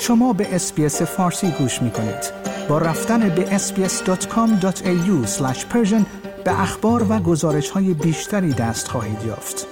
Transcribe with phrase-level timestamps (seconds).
[0.00, 2.32] شما به اسپیس فارسی گوش می کنید.
[2.68, 5.28] با رفتن به sbs.com.au
[6.44, 9.66] به اخبار و گزارش های بیشتری دست خواهید یافت.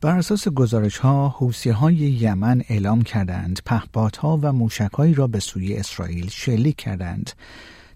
[0.00, 1.36] بر اساس گزارش ها،
[1.74, 7.30] های یمن اعلام کردند پهپادها و موشکهایی را به سوی اسرائیل شلیک کردند.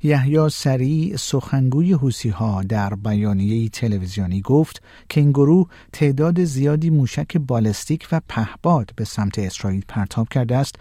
[0.06, 7.36] یحیی سریع سخنگوی حوسی ها در بیانیه تلویزیونی گفت که این گروه تعداد زیادی موشک
[7.36, 10.74] بالستیک و پهباد به سمت اسرائیل پرتاب کرده است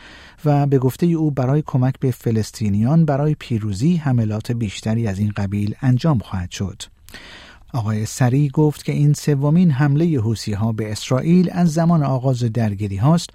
[0.46, 5.76] و به گفته او برای کمک به فلسطینیان برای پیروزی حملات بیشتری از این قبیل
[5.82, 6.82] انجام خواهد شد.
[7.74, 12.98] آقای سری گفت که این سومین حمله حوسی ها به اسرائیل از زمان آغاز درگیری
[12.98, 13.30] هاست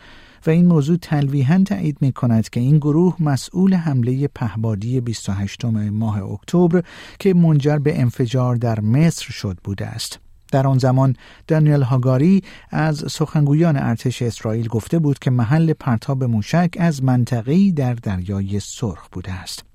[0.47, 6.23] و این موضوع تلویحا تایید می کند که این گروه مسئول حمله پهبادی 28 ماه
[6.23, 6.83] اکتبر
[7.19, 10.19] که منجر به انفجار در مصر شد بوده است.
[10.53, 11.17] در آن زمان
[11.47, 17.95] دانیل هاگاری از سخنگویان ارتش اسرائیل گفته بود که محل پرتاب موشک از منطقه‌ای در
[17.95, 19.70] دریای سرخ بوده است.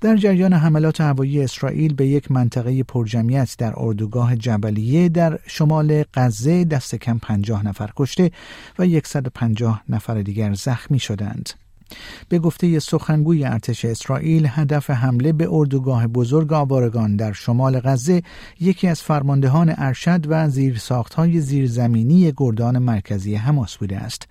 [0.00, 6.64] در جریان حملات هوایی اسرائیل به یک منطقه پرجمعیت در اردوگاه جبلیه در شمال غزه
[6.64, 8.30] دست کم 50 نفر کشته
[8.78, 11.50] و 150 نفر دیگر زخمی شدند.
[12.28, 18.22] به گفته سخنگوی ارتش اسرائیل هدف حمله به اردوگاه بزرگ آوارگان در شمال غزه
[18.60, 24.28] یکی از فرماندهان ارشد و زیرساختهای زیرزمینی گردان مرکزی حماس بوده است.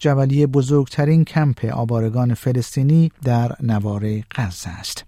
[0.00, 5.04] جبلیه بزرگترین کمپ آوارگان فلسطینی در نوار غزه است.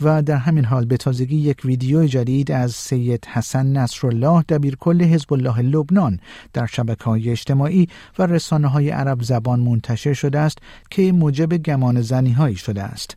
[0.00, 5.32] و در همین حال به تازگی یک ویدیو جدید از سید حسن نصرالله دبیرکل حزب
[5.32, 6.20] الله لبنان
[6.52, 7.88] در شبکه های اجتماعی
[8.18, 10.58] و رسانه های عرب زبان منتشر شده است
[10.90, 13.16] که موجب گمان زنی هایی شده است.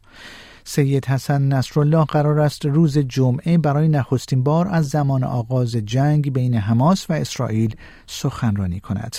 [0.63, 6.55] سید حسن نصرالله قرار است روز جمعه برای نخستین بار از زمان آغاز جنگ بین
[6.55, 7.75] حماس و اسرائیل
[8.07, 9.15] سخنرانی کند.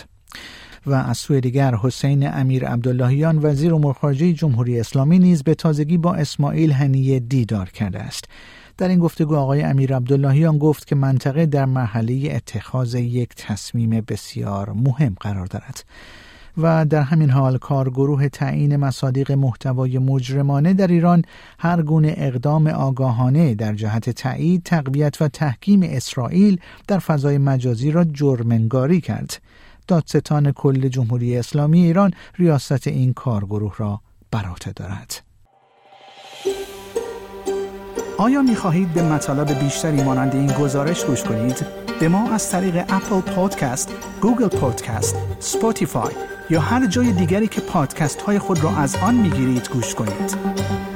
[0.86, 5.98] و از سوی دیگر حسین امیر عبداللهیان وزیر امور خارجه جمهوری اسلامی نیز به تازگی
[5.98, 8.24] با اسماعیل هنیه دیدار کرده است.
[8.78, 14.72] در این گفتگو آقای امیر عبداللهیان گفت که منطقه در مرحله اتخاذ یک تصمیم بسیار
[14.72, 15.84] مهم قرار دارد
[16.58, 21.22] و در همین حال کارگروه تعیین مصادیق محتوای مجرمانه در ایران
[21.58, 28.04] هر گونه اقدام آگاهانه در جهت تایید تقویت و تحکیم اسرائیل در فضای مجازی را
[28.04, 29.40] جرمنگاری کرد.
[29.86, 34.00] دادستان کل جمهوری اسلامی ایران ریاست این کارگروه را
[34.30, 35.22] بر عهده دارد.
[38.18, 41.66] آیا می خواهید به مطالب بیشتری مانند این گزارش گوش کنید؟
[42.00, 46.14] به ما از طریق Apple Podcast، Google Podcast، Spotify
[46.50, 50.93] یا هر جای دیگری که پادکست های خود را از آن می گیرید گوش کنید.